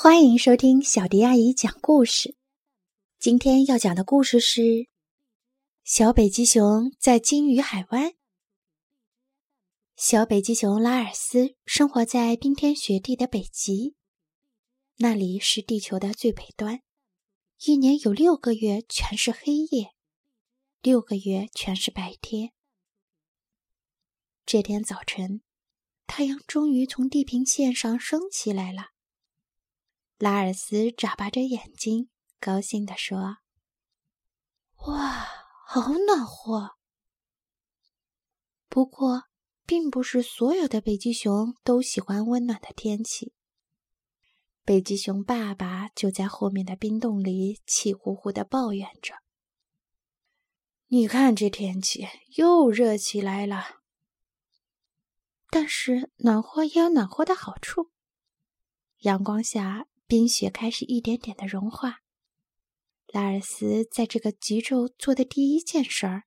[0.00, 2.36] 欢迎收听小迪阿姨讲故事。
[3.18, 4.60] 今天要讲的故事是
[5.82, 8.10] 《小北极熊在鲸鱼海湾》。
[9.96, 13.96] 小北极熊拉尔斯生活在冰天雪地的北极，
[14.98, 16.80] 那里是地球的最北端，
[17.64, 19.94] 一年有六个月全是黑夜，
[20.80, 22.52] 六个月全是白天。
[24.46, 25.40] 这天早晨，
[26.06, 28.90] 太阳终于从地平线上升起来了。
[30.18, 33.36] 拉尔斯眨巴着眼睛，高兴地说
[34.88, 35.28] ：“哇，
[35.64, 36.72] 好暖和！”
[38.68, 39.26] 不过，
[39.64, 43.32] 并不是所有的北极熊都喜欢温暖的天气。
[44.64, 49.14] 北极熊爸爸就在后面的冰洞里气呼呼地抱怨着
[50.88, 53.82] ：“你看，这天气又热起来了。”
[55.48, 57.92] 但是，暖和也有暖和的好处。
[59.02, 59.86] 阳光下。
[60.08, 62.00] 冰雪开始一点点的融化。
[63.08, 66.24] 拉尔斯在这个极昼做的第一件事儿，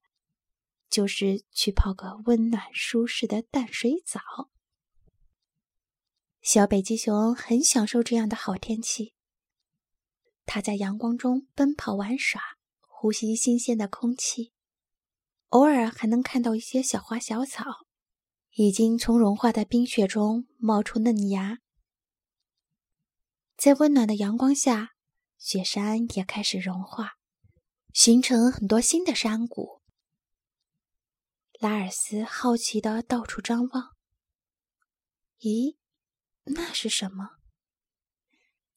[0.88, 4.52] 就是去泡个温暖舒适的淡水澡。
[6.44, 9.14] 小北极熊很享受这样的好天气。
[10.46, 12.40] 它在阳光中奔跑玩耍，
[12.82, 14.52] 呼吸新鲜的空气，
[15.50, 17.88] 偶尔还能看到一些小花小草，
[18.54, 21.61] 已经从融化的冰雪中冒出嫩芽。
[23.62, 24.96] 在温暖的阳光下，
[25.38, 27.20] 雪山也开始融化，
[27.94, 29.84] 形成很多新的山谷。
[31.60, 33.96] 拉尔斯好奇的到处张望。
[35.42, 35.76] 咦，
[36.46, 37.38] 那是什么？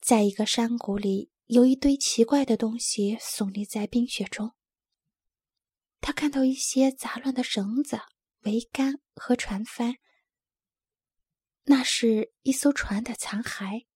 [0.03, 4.53] 在一个山谷里，有一堆奇怪的东西耸立在冰雪中。
[6.03, 8.01] 他看到一些杂乱的绳子、
[8.43, 9.95] 桅杆和船帆，
[11.62, 13.87] 那是一艘船的残骸。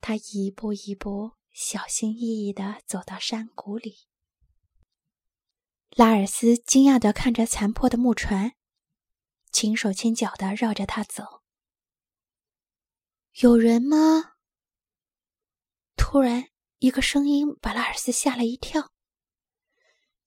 [0.00, 4.06] 他一步一步小心翼翼地走到山谷里。
[5.90, 8.54] 拉尔斯惊讶地看着残破的木船，
[9.50, 11.42] 轻手轻脚地绕着他走。
[13.40, 14.34] 有人吗？
[15.96, 18.92] 突然，一个声音把拉尔斯吓了一跳。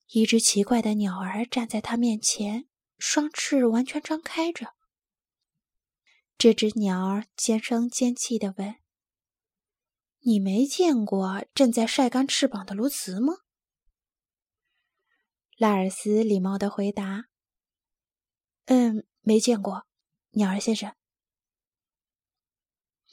[0.08, 4.76] 一只奇怪的鸟儿站在他面前，双翅完全张开着。
[6.38, 8.81] 这只鸟儿尖声尖气地问。
[10.24, 13.38] 你没见过正在晒干翅膀的鸬鹚吗？
[15.58, 17.26] 拉尔斯礼貌的回答
[18.66, 19.88] ：“嗯，没见过，
[20.32, 20.94] 鸟儿先生。”“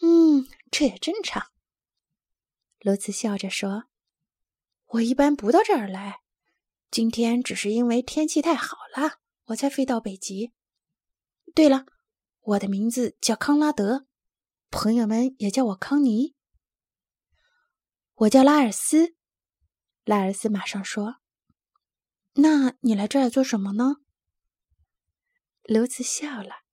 [0.02, 1.50] 嗯，这也正常。”
[2.80, 3.84] 鸬鹚笑着说
[4.88, 6.20] ：“我一般不到这儿来，
[6.90, 10.52] 今天只是因为天气太好了，我才飞到北极。
[11.54, 11.86] 对了，
[12.40, 14.06] 我的名字叫康拉德，
[14.70, 16.34] 朋友们也叫我康尼。”
[18.18, 19.14] 我叫拉尔斯，
[20.04, 21.18] 拉尔斯马上说
[22.34, 23.98] ：“那你来这儿做什么呢？”
[25.68, 26.64] 鸬鹚笑了：“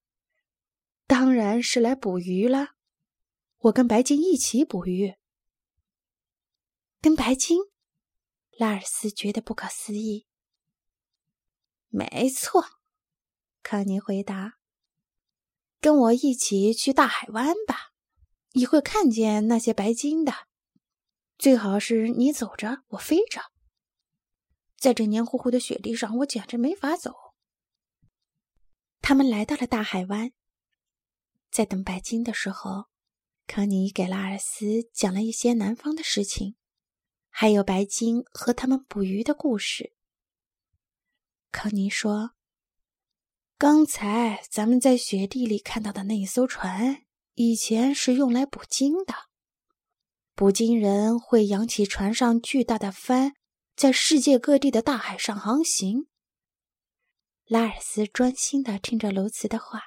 [1.05, 2.69] 当然是来捕鱼了。
[3.59, 5.13] 我跟白鲸一起捕鱼。”
[6.99, 7.59] 跟白鲸？
[8.57, 10.25] 拉尔斯觉得不可思议。
[11.89, 12.65] 没错，
[13.61, 14.57] 康尼回答
[15.79, 17.93] ：“跟我一起去大海湾吧，
[18.53, 20.33] 你会看见那些白鲸的。”
[21.37, 23.41] 最好是你走着，我飞着。
[24.77, 27.13] 在这黏糊糊的雪地上，我简直没法走。
[29.01, 30.31] 他们来到了大海湾，
[31.51, 32.85] 在等白鲸的时候，
[33.47, 36.55] 康妮给拉尔斯讲了一些南方的事情，
[37.29, 39.93] 还有白鲸和他们捕鱼的故事。
[41.51, 42.31] 康妮说
[43.57, 49.13] ：“刚才咱们在雪地里看到的那一艘船，以前是用来捕鲸的。”
[50.35, 53.35] 捕鲸人会扬起船上巨大的帆，
[53.77, 56.09] 在世界各地的大海上航行。
[57.45, 59.83] 拉尔斯专心的听着鸬鹚的话。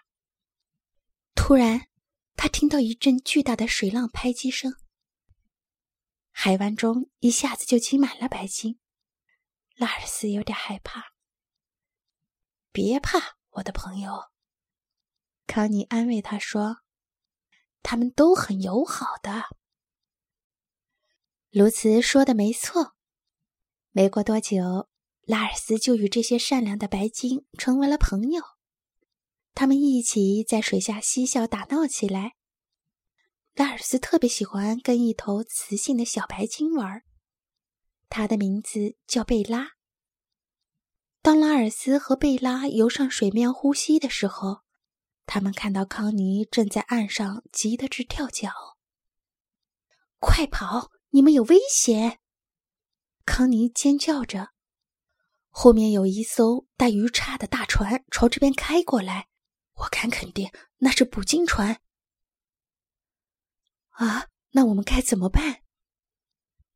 [1.35, 1.89] 突然，
[2.35, 4.73] 他听到一阵巨大的水浪拍击声，
[6.31, 8.79] 海湾中一下子就挤满了白鲸。
[9.77, 11.13] 拉尔斯有点害怕。
[12.73, 14.31] 别怕，我的朋友，
[15.47, 16.79] 康妮安慰他说
[17.85, 19.45] ：“他们都很友好的。”
[21.51, 22.95] 卢茨说的没错。
[23.93, 24.89] 没过多久，
[25.23, 28.43] 拉尔斯就与这些善良的白鲸成为了朋友。
[29.55, 32.35] 他们一起在水下嬉笑打闹起来。
[33.55, 37.03] 拉尔斯特别喜欢跟一头雌性的小白鲸玩，
[38.11, 39.71] 它的名字叫贝拉。
[41.23, 44.61] 当拉尔斯和贝拉游上水面呼吸的时候，
[45.25, 48.51] 他们看到康妮正在岸上急得直跳脚。
[50.19, 50.91] 快跑！
[51.11, 52.21] 你们有危险！”
[53.25, 54.51] 康妮尖叫着。
[55.51, 59.29] 后面有一艘带鱼叉的大船朝这边开过来，
[59.75, 61.81] 我敢肯定那是捕鲸船。
[63.89, 65.63] 啊，那我们该怎么办？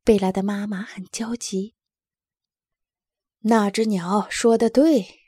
[0.02, 1.76] 贝拉的妈妈很焦急。
[3.44, 5.20] 那只鸟说的对。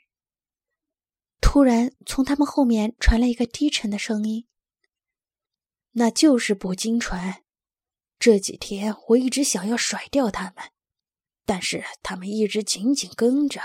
[1.39, 4.47] 突然，从他们后面传来一个低沉的声音
[5.91, 7.44] ：“那就是捕鲸船。
[8.25, 10.71] 这几天我一直想要甩掉他们，
[11.45, 13.61] 但是他们一直紧紧跟着。”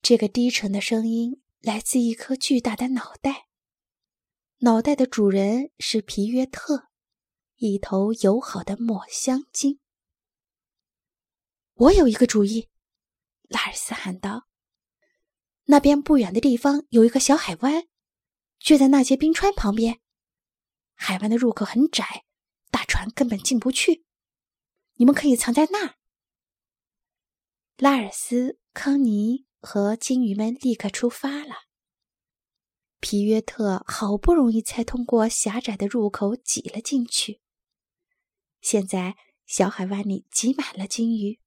[0.00, 3.48] 这个低沉的声音来自一颗巨大的脑袋。
[4.60, 6.88] 脑袋的主人是皮约特，
[7.56, 9.78] 一头友好的抹香鲸。
[11.74, 12.70] 我有一个主意，
[13.42, 14.46] 拉尔斯喊道。
[15.64, 17.88] 那边不远的地方有一个小海湾，
[18.58, 20.00] 就在那些冰川旁边。
[20.94, 22.23] 海湾的入口很窄，
[22.84, 24.04] 船根本进不去。
[24.94, 25.96] 你们可以藏在那儿。
[27.76, 31.64] 拉尔斯、康尼和鲸鱼们立刻出发了。
[33.00, 37.40] 皮约特好不容易才通过狭窄的入口挤了进去。
[38.60, 41.38] 现在小海湾里挤满了鲸鱼，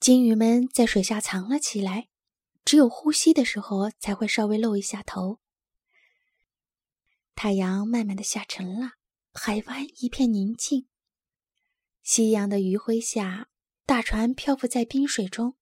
[0.00, 2.08] 鲸鱼们在水下藏了起来。
[2.64, 5.38] 只有呼吸的时候才会稍微露一下头。
[7.34, 8.92] 太阳慢慢的下沉了，
[9.36, 10.88] 海湾一片宁静。
[12.02, 13.48] 夕阳的余晖下，
[13.84, 15.56] 大船漂浮在冰水中。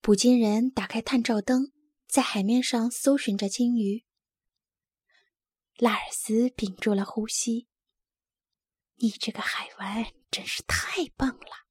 [0.00, 1.72] 捕鲸人打开探照灯，
[2.08, 4.06] 在海面上搜寻着鲸鱼。
[5.76, 7.68] 拉尔斯屏住了呼吸。
[8.96, 11.66] 你这个海湾真是太棒了，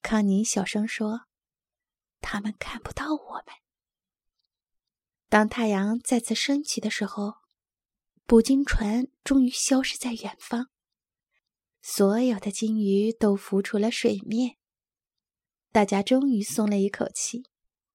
[0.00, 1.26] 康妮小声说。
[2.20, 3.46] 他们看不到我们。
[5.28, 7.39] 当太阳再次升起的时候，
[8.30, 10.68] 捕鲸船终于消失在远方，
[11.82, 14.56] 所有的鲸鱼都浮出了水面。
[15.72, 17.42] 大家终于松了一口气，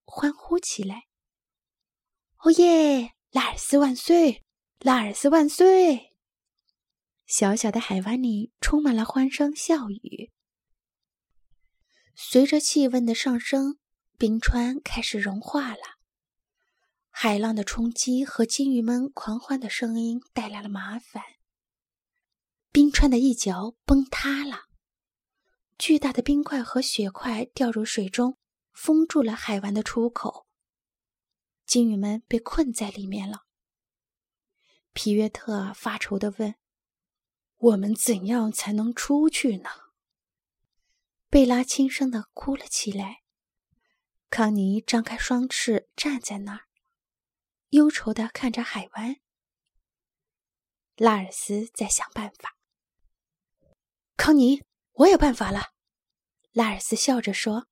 [0.03, 1.05] 欢呼起来
[2.43, 3.13] ：“哦耶！
[3.31, 4.43] 拉尔斯万岁！
[4.79, 6.13] 拉尔斯万岁！”
[7.25, 10.33] 小小的海湾里充满了欢声笑语。
[12.13, 13.79] 随着气温的上升。
[14.17, 15.94] 冰川开始融化了，
[17.17, 21.23] 海浪的冲击和鲸鱼们狂欢的声音带来了麻烦。
[22.73, 24.63] 冰川的一角崩塌了，
[25.77, 28.37] 巨大的冰块和雪块掉入水中，
[28.73, 30.45] 封住了海湾的出口。
[31.65, 33.45] 鲸鱼们被困在里面了。
[34.91, 36.55] 皮约特发愁地问
[37.55, 39.69] ：“我们怎样才能出去呢？”
[41.31, 43.21] 贝拉轻声地哭了起来。
[44.29, 46.65] 康妮张开双翅站在那儿，
[47.75, 49.17] 忧愁的看着海湾。
[50.95, 52.57] 拉尔斯在想办法。
[54.17, 54.63] 康妮，
[54.93, 55.73] 我有办法了。
[56.51, 57.67] 拉尔斯笑着说：“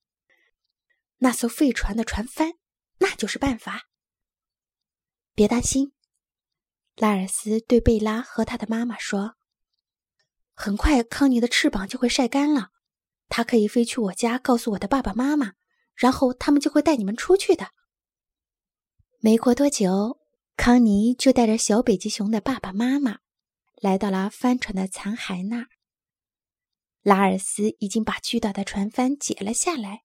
[1.20, 2.54] 那艘废船的船帆，
[3.00, 3.88] 那就是办法。”
[5.34, 5.94] 别担心，
[6.96, 9.36] 拉尔斯对贝拉和他的妈妈说
[10.54, 12.72] ：“很快，康妮的翅膀就会晒干了，
[13.30, 15.54] 它可以飞去我家，告诉我的爸爸妈妈。”
[15.96, 17.72] 然后他们就会带你们出去的。
[19.26, 20.20] 没过多久，
[20.58, 23.20] 康妮就带着小北极熊的爸爸妈妈
[23.76, 25.68] 来到了帆船的残骸那儿。
[27.04, 30.04] 拉尔斯已经把巨大的船帆解了下来，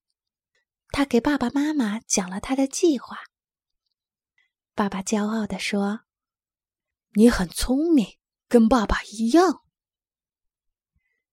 [0.92, 3.16] 他给爸爸妈妈讲了他的计划。
[4.76, 6.02] 爸爸骄傲地说
[7.14, 9.64] ：“你很聪明，跟爸爸一样。”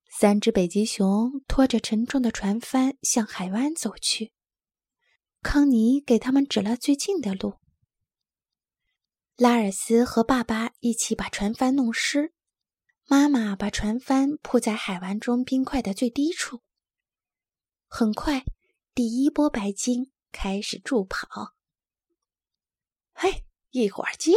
[0.10, 4.34] 三只北极熊拖着沉重的船帆向海湾走去。
[5.44, 7.60] 康妮给他们指了最近的路。
[9.38, 12.34] 拉尔斯和爸爸一起把船帆弄湿，
[13.06, 16.62] 妈妈把船帆铺在海湾中冰块的最低处。
[17.88, 18.46] 很快，
[18.94, 21.54] 第一波白鲸开始助跑。
[23.12, 24.34] 嘿，一会儿见！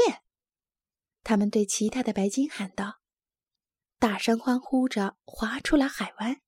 [1.22, 3.00] 他们对其他的白鲸喊道，
[4.00, 6.40] 大声欢呼着划出了海湾。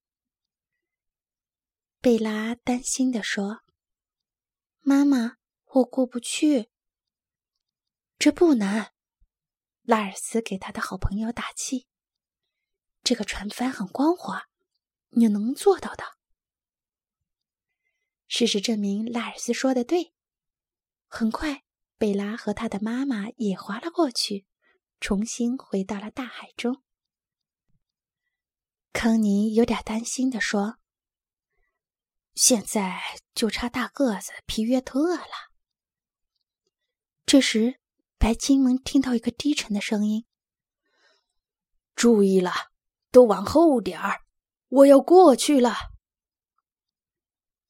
[2.01, 3.61] 贝拉担心地说。
[4.81, 6.70] 妈妈，我过不去。
[8.21, 8.93] 这不难，
[9.81, 11.87] 拉尔斯给他的好朋友打气。
[13.03, 14.51] 这个船帆很光滑，
[15.09, 16.19] 你能做到的。
[18.29, 20.13] 事实证明，拉尔斯说的对。
[21.07, 21.65] 很快，
[21.97, 24.45] 贝拉和他的妈妈也划了过去，
[25.01, 26.83] 重新回到了大海中。
[28.93, 30.77] 康妮有点担心的说。
[32.35, 33.01] 现在
[33.35, 35.51] 就差大个子皮约特了。
[37.25, 37.80] 这时，
[38.21, 40.27] 白鲸们听到一个低沉的声音
[41.97, 42.53] ：“注意了，
[43.11, 44.21] 都往后点儿，
[44.69, 45.75] 我要过去了。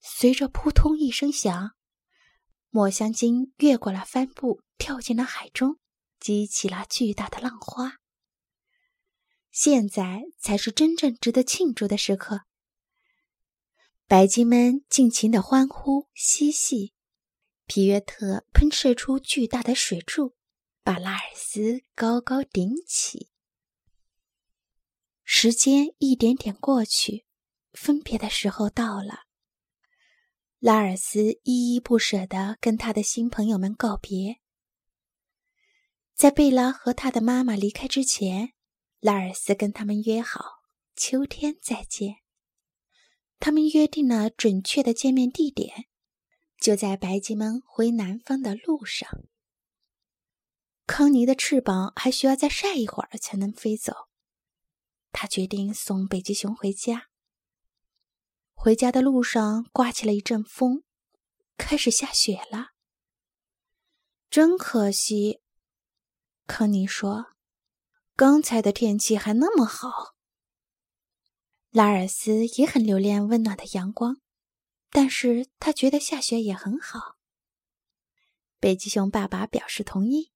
[0.01, 1.71] 随着扑通一声响，
[2.69, 5.79] 墨香鲸越过了帆布，跳进了海中，
[6.19, 7.99] 激起了巨大的浪花。
[9.51, 12.41] 现在才是真正值得庆祝的时刻。
[14.05, 16.93] 白鲸们尽情的欢呼嬉戏，
[17.65, 20.35] 皮约特喷射出巨大的水柱，
[20.83, 23.29] 把拉尔斯高高顶起。
[25.23, 27.25] 时间一点点过去，
[27.71, 29.25] 分别的时候到了。
[30.59, 34.41] 拉尔斯依依不舍地跟他的新朋友们告别。
[36.13, 38.53] 在贝拉和他的妈妈离开之前，
[38.99, 40.61] 拉尔斯跟他们约好
[40.95, 42.17] 秋天再见。
[43.39, 45.85] 他们约定了准确的见面地点，
[46.59, 49.09] 就在白吉们回南方的路上。
[50.93, 54.09] 康妮的翅膀还需要再晒一会儿才能飞走。
[55.13, 57.07] 他决定送北极熊回家。
[58.53, 60.83] 回家的路上刮起了一阵风，
[61.55, 62.71] 开始下雪了。
[64.29, 65.39] 真可惜，
[66.45, 67.27] 康妮说
[68.17, 70.17] ：“刚才的天气还那么好。”
[71.71, 74.17] 拉尔斯也很留恋温暖的阳光，
[74.89, 77.15] 但是他觉得下雪也很好。
[78.59, 80.33] 北极熊爸爸表示同意。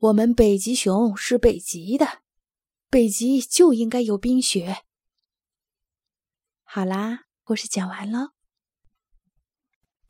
[0.00, 2.22] 我们北极熊是北极的，
[2.88, 4.78] 北极就应该有冰雪。
[6.62, 8.30] 好啦，故事讲完喽。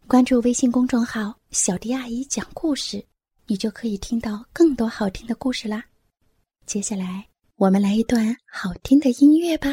[0.06, 3.04] 关注微信公众号“小迪阿姨讲故事”，
[3.46, 5.84] 你就可以听到更多好听的故事啦。
[6.66, 9.70] 接下来，我们来一段好听的音乐吧。